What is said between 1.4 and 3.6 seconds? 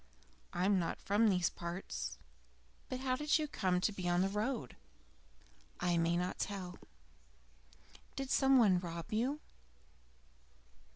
parts." "But how did you